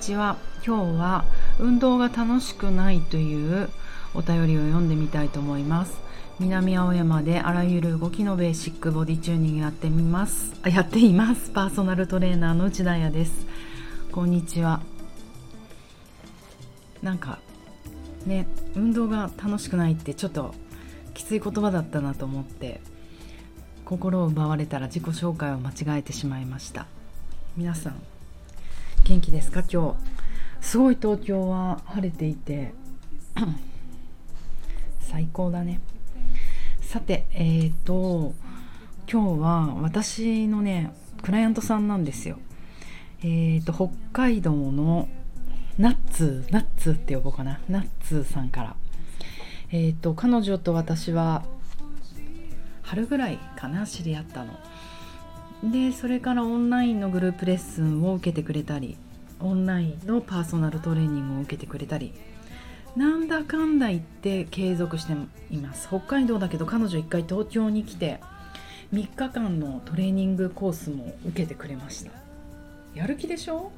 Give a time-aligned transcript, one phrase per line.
[0.00, 0.38] ちは。
[0.66, 1.24] 今日は
[1.58, 3.68] 運動が楽しくないという
[4.14, 6.00] お便りを読んでみたいと思います。
[6.38, 10.54] 南青山であらゆる動きのベーシックボディチューニングやってみます。
[10.62, 11.50] あやっています。
[11.50, 13.46] パーソナルトレーナーの内田彩です。
[14.10, 14.80] こんにちは。
[17.02, 17.38] なんか
[18.26, 20.54] ね運動が楽しくないってちょっと
[21.12, 22.80] きつい言葉だったなと思って
[23.84, 26.86] 心を奪われたら自己紹介を間違えてしまいました。
[27.56, 28.00] 皆さん
[29.04, 29.62] 元気ですか？
[29.70, 29.94] 今
[30.60, 30.66] 日。
[30.66, 32.74] すごい東京は晴れていて
[35.00, 35.80] 最高だね。
[36.82, 38.34] さてえーと
[39.10, 40.92] 今日は私のね
[41.22, 42.38] クライアントさんなんですよ。
[43.22, 45.08] えーと北海道の
[45.78, 47.60] ナッツナッツって呼ぼうかな。
[47.68, 48.76] ナッツさんから。
[49.72, 51.44] えーと彼女と私は
[52.82, 54.58] 春ぐらいかな知り合ったの。
[55.62, 58.96] でそれからオンラインのグループレッスンを受けてくれたり
[59.40, 62.14] オンラインのパーソナルトレーニングを受けてくれたり
[62.96, 65.12] なんだかんだ言って継続して
[65.50, 65.86] います。
[65.86, 68.20] 北海道だけど彼女一回東京に来て
[68.92, 72.10] 3日間のトレーニングコースも受けてくれました。
[72.94, 73.70] やる気でしょ？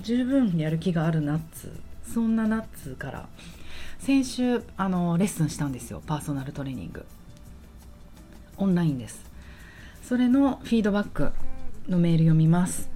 [0.00, 1.70] 十分やる気があるナッツ。
[2.06, 3.28] そんなナッツから
[3.98, 6.02] 先週あのレッスンしたんですよ。
[6.06, 7.04] パーソナルトレーニング。
[8.56, 9.33] オンラインです。
[10.06, 11.32] それのフィードバック
[11.88, 12.90] のメール読みます。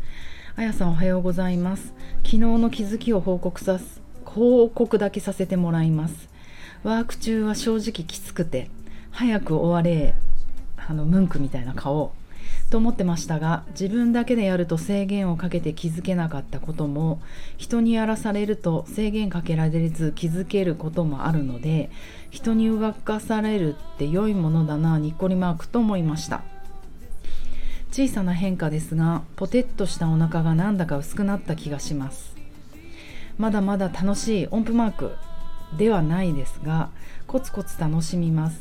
[0.56, 1.94] あやさんおはようございます。
[2.18, 6.28] 昨日の気づきを報告さす報告だけさせてもらいます。
[6.82, 8.68] ワーク中は正直きつくて
[9.10, 10.14] 早く終われ
[10.76, 12.12] あのムンクみたいな顔
[12.68, 17.22] と思ってましたが自分だけでやると制限をかけて気づけなかったことも
[17.56, 21.90] 人にやらされると制限かけられず気づけることもあるので
[22.28, 26.42] 人に動かされるって良いものだなにっこりマークと思いました。
[27.98, 32.36] 小さな変化ですがポテッとしたお腹がなんだか薄くなった気がします。
[33.38, 35.16] まだまだ楽しい音符マーク
[35.76, 36.90] ではないですが
[37.26, 38.60] コツコツ楽しみます。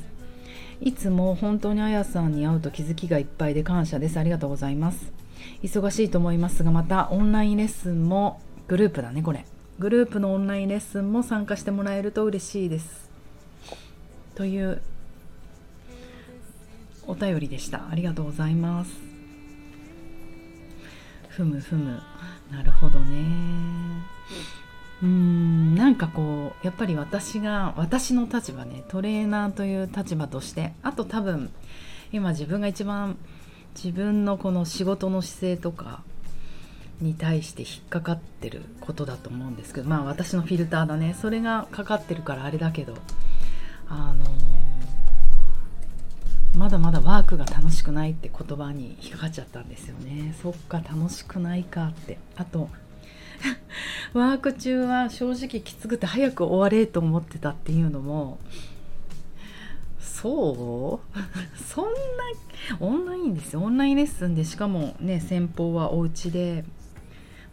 [0.81, 4.17] いつも本当にあやさんに会うと気づきがいっぱいで感謝です。
[4.19, 5.13] ありがとうございます。
[5.61, 9.45] 忙しいと思いますがまたオンラインレッスンもグループだねこれ。
[9.77, 13.11] グループのオンラインレッスンも参加してもらえると嬉しいです。
[14.33, 14.81] という
[17.05, 17.87] お便りでした。
[17.87, 19.06] ありがとうございます。
[21.37, 22.01] ふむふむ。
[22.51, 23.27] なるほどね。
[25.03, 31.51] うんなんかこうやっぱり私が私の立場ねトレーナーという立場としてあと多分
[32.11, 33.15] 今自分が一番
[33.75, 36.01] 自分のこの仕事の姿勢とか
[36.99, 41.15] に対して引っかかってることだと思うんですけどまあ私のフィルターだね。
[41.21, 42.95] それがかかってるからあれだけど
[43.87, 44.25] あの
[46.57, 50.35] まだまだワークが楽しくないって言葉に引っかかっちゃったんですよね。
[50.41, 52.17] そっか楽しくないかって。
[52.35, 52.69] あと
[54.13, 58.39] ワーク中は正直きつくて早く終われと思ってたっていうのも
[59.99, 61.17] そう？
[61.63, 61.91] そんな
[62.79, 63.61] オンラインですよ。
[63.61, 66.65] オンラインレッスンでしかもね先方はお家で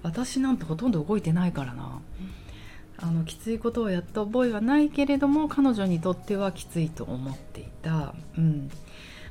[0.03, 2.01] 私なんてほとんど動いてないからな。
[2.97, 8.71] あのきついことをやった覚えはないけれども彼女にとってはきついと思っていた、うん、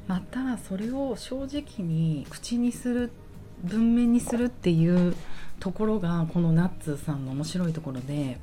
[0.08, 3.12] またそれを正直に口にする
[3.64, 5.16] 文面にするっていう
[5.59, 8.40] ところがこのナッツさんの面白いところで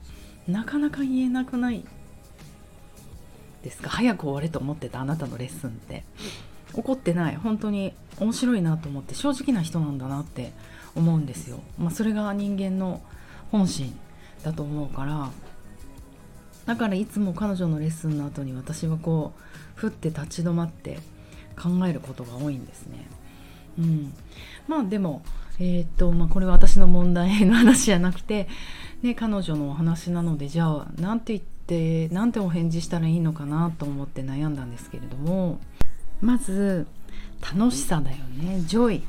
[0.49, 1.85] なかなか言えなくない
[3.63, 3.91] ですか？
[3.91, 6.05] 早く終われと思ってたあなたのレッスンって。
[6.73, 7.35] 怒ってない。
[7.35, 10.53] 本当に面白いなと思って正直な人なんだなって
[10.95, 13.03] 思うんですよ、まあ、それが人間の
[13.51, 13.93] 本心
[14.45, 15.31] だと思うから。
[16.67, 19.41] だからいつも彼女のレッスンの後に私はこう
[19.75, 21.01] ふって立ち止まって
[21.61, 23.07] 考えることが多いんですね。
[23.79, 24.13] うん、
[24.67, 25.23] まあでも、
[25.59, 28.49] えー、っとまあ、これは私の問題の話じゃなくて、
[29.03, 35.61] ね、彼女のお話なのでじゃあ何て言って何てお返事したらいいのかなと思って悩んだんですけれども
[36.21, 36.87] まず
[37.41, 38.61] 楽しさだよね。
[38.61, 39.03] Joy。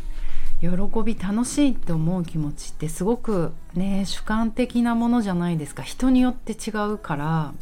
[0.62, 0.68] 喜
[1.04, 5.82] び楽しいって思う気持ちってすごくね主観的なものじゃないですか。
[5.82, 7.54] 人によって違うから。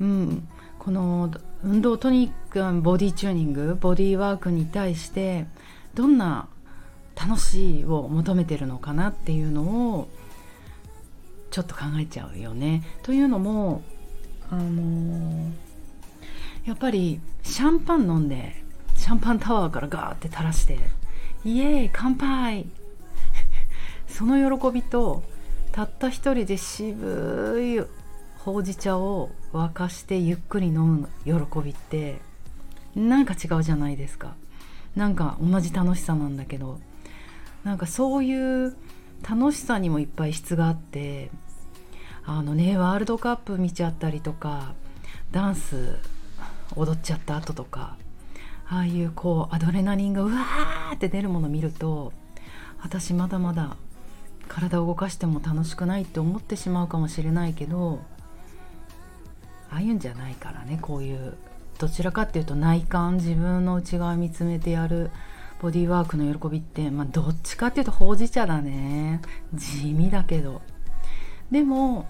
[0.00, 0.48] うん。
[0.88, 1.30] この
[1.62, 5.46] 運動トニックボディチューニングボディーワークに対して
[5.92, 6.48] どんな
[7.14, 10.08] 楽しいを求めてるのかなっていうのを
[11.50, 12.84] ちょっと考えちゃうよね。
[13.02, 13.82] というのも
[14.50, 15.50] あのー、
[16.64, 18.56] やっぱりシャンパン飲んで
[18.96, 20.78] シャンパンタワーからガーって垂らして
[21.44, 22.64] イエーイ乾杯
[24.08, 25.22] その喜びと
[25.70, 27.97] たった一人で渋い
[28.38, 32.20] ほうじ茶を沸かしてゆっくり飲む喜びって
[32.94, 34.34] なんか違うじゃないですか。
[34.96, 36.80] なんか同じ楽しさなんだけど
[37.62, 38.76] なんかそういう
[39.28, 41.30] 楽しさにもいっぱい質があって
[42.24, 44.74] あのねワールドカップ見ちゃったりとか
[45.30, 45.98] ダンス
[46.76, 47.96] 踊っちゃった後とか
[48.68, 52.12] ああいうこうアドレナリンがうわーって出るもの見ると
[52.80, 53.76] 私まだまだ
[54.46, 58.00] 体を動かしても楽しくないって思ってしまうかもしれないけど
[59.70, 61.34] ああいうんじゃないからねこういう
[61.78, 65.10] どちらかっていうと内観自分の内側見つめてやる
[65.60, 69.20] ボディーワークの喜びって、まあ、どっちかっていうとほうじ茶だね。
[69.54, 70.62] 地味だけど。
[71.50, 72.06] でも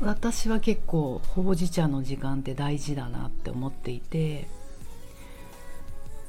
[0.00, 4.48] 私は結構ほうじ茶の時間って大事だなって思っていて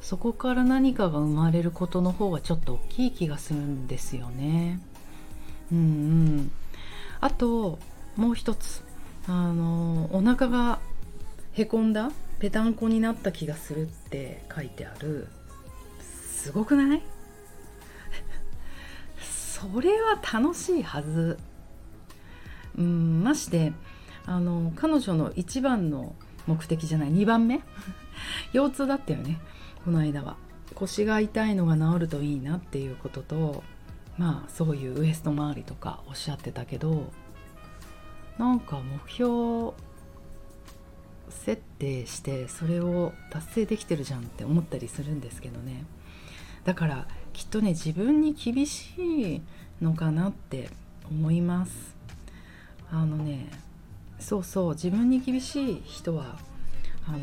[0.01, 4.79] そこから何かが生まれることの方がちょっと大きい気がするんですよね。
[5.71, 6.51] うんうん、
[7.21, 7.79] あと
[8.15, 8.83] もう一つ。
[9.27, 10.79] あのお腹が
[11.53, 15.27] へこんだぺたんこになった気がするって書いてある。
[16.01, 17.01] すごくない？
[19.21, 21.37] それは楽しいはず。
[22.77, 23.73] うんまして
[24.25, 26.15] あの彼女の一番の
[26.47, 27.11] 目的じゃない。
[27.11, 27.61] 2番目？
[28.53, 29.39] 腰痛だったよね。
[29.85, 30.35] この間は。
[30.73, 33.63] 腰が痛いのが治るといいなっていうことと
[34.17, 37.11] まあそういうウエスト周りとかおっしゃってたけど
[38.37, 39.73] なんか目標
[41.29, 45.85] 設定してそれを達成できてるじゃんって思ったりするんですけどね。
[46.63, 49.41] だからきっとね自分に厳しい
[49.81, 50.69] のかなって
[51.09, 51.95] 思います。
[52.91, 53.49] あのね
[54.19, 56.37] そうそう自分に厳しい人は
[57.07, 57.19] あの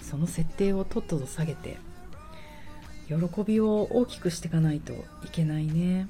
[0.00, 1.78] その設定をとっとと下げて
[3.08, 6.08] 喜びを大きくしていかないといけないね。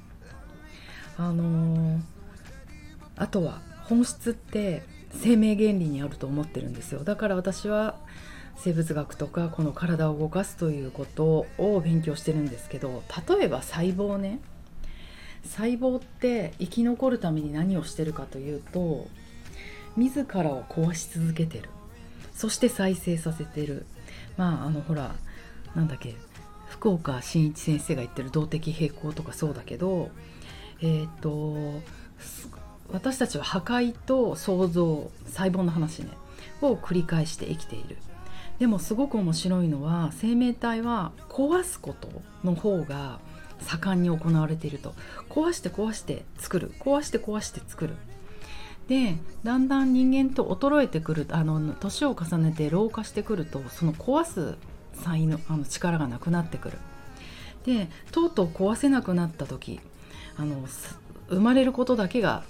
[1.17, 1.99] あの
[3.15, 7.03] あとは本質って生命原理にあると思ってるんですよ。
[7.03, 7.95] だから私は
[8.55, 14.39] 生物学とかこの体を動かすということを勉強してるんですけど例えば細胞ね。
[15.43, 19.07] 細胞って生き残るために何をしてるかというと
[19.95, 21.69] 自らを壊し続けてる。
[22.33, 23.85] そして再生させてる。
[24.37, 25.15] まああのほら
[25.75, 26.15] なんだっけ
[26.67, 30.11] 福岡伸一先生が言ってる動的平衡とかそうだけど
[30.81, 31.81] えっ、と
[32.91, 36.09] 私たちは破壊と創造細胞の話ね
[36.61, 37.97] を繰り返して生きている。
[38.59, 42.09] でもすごく面白いのは生命体は壊すこと
[42.43, 43.19] の方が
[43.61, 44.93] 盛んに行われていると。
[45.29, 46.71] 壊して壊して作る。
[46.79, 47.95] 壊して壊して作る。
[48.87, 51.27] でだんだん人間と衰えてくる。
[51.29, 54.57] あの年を重ねて老化してくるとその壊す
[54.93, 56.77] 才能あの力がなくなってくる。
[57.65, 59.79] でとうとう壊せなくなった時
[60.37, 60.65] あの
[61.29, 62.43] 生まれることだけが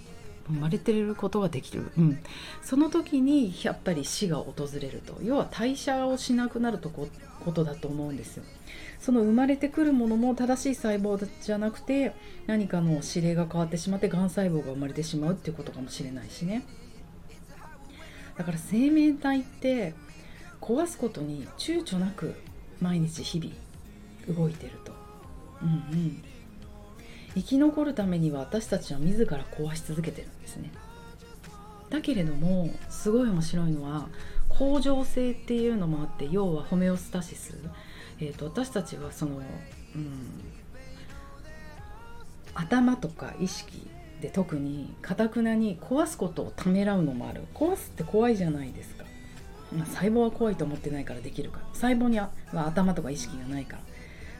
[0.50, 2.20] 生まれてることができる、うん、
[2.62, 5.20] その時にやっぱり死が訪れると。
[5.22, 7.08] 要は代謝をしなくなるとこ
[7.40, 8.44] ことだと思うんですよ。
[9.00, 12.14] その生まれてくるものも正しい細胞じゃなくて
[12.48, 16.66] 何かの指令が変わってしまってがん細胞が生まれてしまうっていうことかもしれないしね。
[18.38, 19.94] だから生命体って
[20.62, 22.36] 壊すことに躊躇なく
[22.82, 24.94] 毎日日々動いてると、
[25.62, 26.24] うんうん、
[27.36, 30.72] 生き残るためには私たちは自ら壊し続けてるんですね。
[31.90, 34.08] だけれどもすごい面白いのは
[34.50, 37.58] 恒常性っていうのもあって要はホメオスタシス、
[38.20, 39.44] えーと、私たちはその、うん、
[42.54, 43.88] 頭とか意識
[44.22, 47.44] で特にかたくなに壊すことをためらうのもある。
[47.54, 49.06] 壊すって怖いじゃないですか。
[49.76, 51.66] まあ、細胞は怖いと思ってないからできるから。
[51.74, 53.84] 細胞には頭とか意識がないから。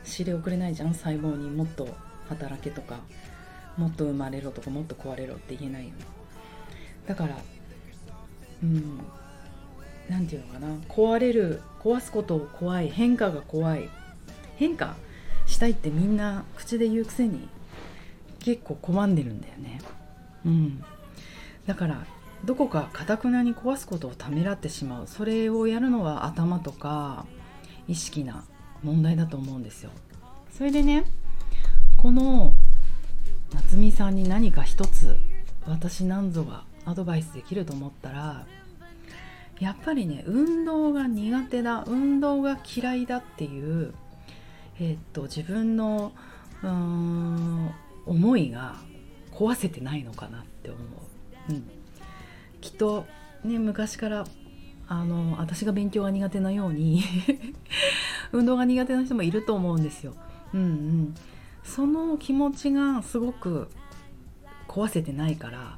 [0.06, 1.50] 指令をくれないじゃん細胞に。
[1.50, 1.88] もっと
[2.30, 3.00] 働けとか
[3.78, 5.96] もっと生まれろとかもっと壊れろって言えないよね。
[7.08, 7.38] だから
[8.64, 9.00] うん
[10.10, 10.68] 何て言うのかな。
[10.90, 13.90] 壊れる壊すことを怖い変化が怖い。
[14.58, 14.96] 変化
[15.46, 17.48] したいってみんな口で言うくせに
[18.40, 19.80] 結構拒んでるんだよね。
[20.46, 20.84] うん。
[21.66, 22.06] だから
[22.44, 25.08] どこかかたくなに壊すことをためらってしまう。
[25.08, 27.26] それをやるのは頭とか
[27.88, 28.44] 意識な
[28.84, 29.92] 問題だと思うんですよ。
[30.52, 31.06] それでね
[32.02, 32.54] この
[33.54, 35.18] 夏美さんに何か一つ
[35.68, 38.46] 私なんぞがアドバイスできると思ったら
[39.60, 43.94] やっぱりね運動が苦手だ運動が嫌いだっていう
[44.80, 46.14] えー、っと自分の
[48.06, 48.76] 思いが
[49.34, 50.78] 壊せてないのかなって思
[51.50, 51.52] う。
[51.52, 51.70] うん
[52.62, 53.06] きっと
[53.44, 54.26] ね昔から
[54.88, 57.04] あの私が勉強が苦手なように
[58.32, 60.14] 運動が苦手な人もいると思うんですよ。
[60.54, 61.16] うんうん、
[61.64, 63.70] その気持ちがすごく
[64.68, 65.78] 壊せてないから、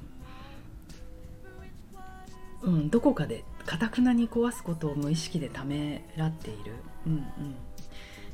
[2.61, 6.73] うん、どこかでかたくなに壊すことを無意識でためらっている、
[7.05, 7.23] うんうん、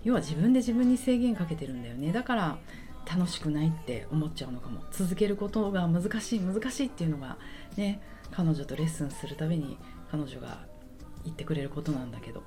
[0.04, 2.12] 要は自分で自分に制限かけてるんだよね。
[2.12, 2.58] だから
[3.10, 4.82] 楽しくないって思っちゃうのかも。
[4.92, 7.38] 続けることが難しい難しいっていうのが
[7.78, 8.02] ね
[8.32, 9.78] 彼女とレッスンするたびに
[10.12, 10.60] 彼女が
[11.24, 12.44] 言ってくれることなんだけど。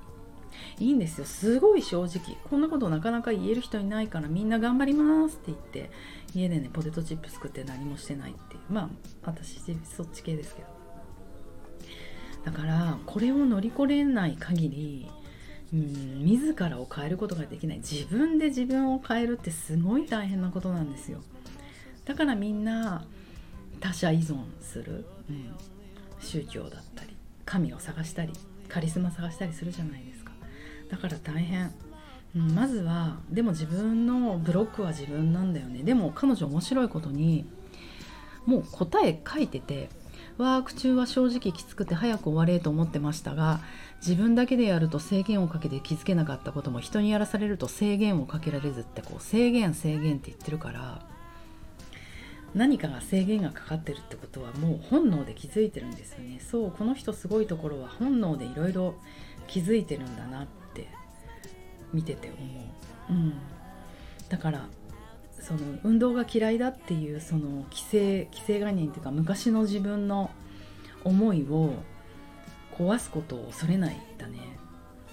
[0.79, 1.25] いいんですよ。
[1.25, 2.37] すごい正直。
[2.49, 5.91] こんなことなかなか言える人いないからみんな頑張りますって言って
[6.33, 8.61] 家でねポテトチップ作って何もしてないっていう。
[8.69, 8.89] まあ
[9.23, 10.67] 私そっち系ですけど。
[12.45, 15.11] だからこれを乗り越えない限り
[15.73, 17.77] うん自らを変えることができない。
[17.77, 21.21] 自分で自分を変えるってすごい大変なことなんですよ。
[22.05, 23.05] だからみんな
[23.79, 25.55] 他者依存する、うん、
[26.19, 27.15] 宗教だったり
[27.45, 28.33] 神を探したり
[28.67, 30.20] カリスマ探したりするじゃないですか。
[30.91, 31.71] だから大変、
[32.35, 35.83] まずはでも自分のブロックは自分なんだよね。
[35.83, 37.45] でも彼女面白いことに
[38.45, 39.89] もう答え書いてて
[40.37, 43.59] ワーク中は正直きつくて早く終われと思ってましたが
[44.01, 51.05] 自分だけでやると制限をかけて気づけなかったことも人にやらされると制限をかけられずってこう制限制限って言ってるから
[52.55, 56.39] 何かが制限がかかってるってことはもう本能で気づいてるんですよね。
[56.39, 58.95] そうこの人すごいところは本能でいろいろ
[59.47, 60.60] 気づいてるんだなって
[61.93, 62.37] 見てて思
[63.09, 63.33] う、うん、
[64.29, 64.67] だから
[65.39, 70.29] その運動が嫌いだっていうその規制規制概念っていうか昔の自分の
[71.03, 71.73] 思いを
[72.77, 74.39] 壊すことを恐れないだね。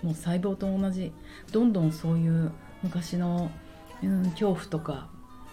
[0.02, 1.12] もう細胞と同じ。
[1.50, 3.50] どんどんそういう昔の、
[4.02, 5.08] うん、恐怖とか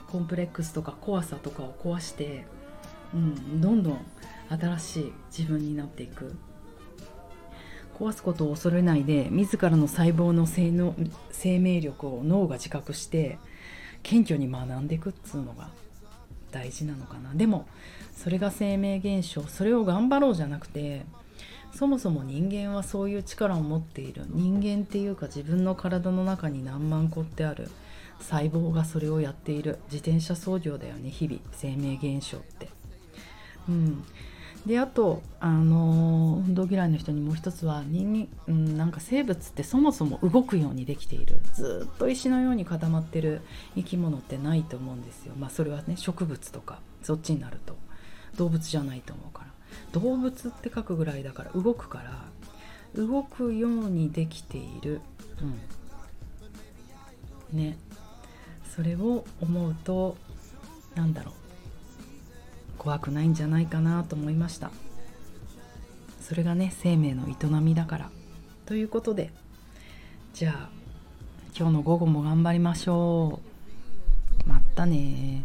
[0.08, 2.46] コンプレックスとか怖さとかを壊して、
[3.14, 4.06] うん、どんどん
[4.50, 6.36] 新しい自分になっていく。
[7.98, 10.96] 壊すことを恐れないで自らの細胞の性の
[11.32, 13.38] 生命力を脳が自覚して
[14.04, 15.70] 謙虚に学んでいくっつうのが
[16.52, 17.34] 大事なのかな。
[17.34, 17.68] でも
[18.16, 21.06] それが生命現象それを頑張ろうじゃなくて
[21.74, 24.24] そもそも人間はそういう力を持っている。
[24.30, 27.70] 人間っていうか自分の体の中に何万個ってある。
[28.22, 29.80] 細胞がそれをやっている。
[29.92, 31.42] 自転車操業だよね日々。
[31.52, 32.70] 生命現象って。
[33.68, 34.06] うん、
[34.66, 41.40] であとあの運動嫌いの人にもう一つは人間、うん、なんか生物ってそもそも動くようにできている。
[41.54, 43.42] ずっと石のように固まってる
[43.76, 45.34] 生き物ってないと思うんですよ。
[45.38, 47.76] まあそれはね植物とかそっちになると。
[48.38, 49.52] 動物じゃないと思うから。
[49.94, 52.26] 動物って書くぐらいだから動くから
[52.96, 55.00] 動くようにできている、
[57.52, 57.78] うん、ね。
[58.76, 60.18] それを思うと
[60.96, 61.45] なんだろう。
[62.86, 64.70] 怖くないんじゃないかなと思いました。
[66.22, 68.12] それがね生命の営みだから。
[68.68, 69.32] ということで
[70.36, 70.70] じゃあ
[71.58, 73.40] 今日の午後も頑張りましょ
[74.46, 74.48] う。
[74.48, 75.44] またね。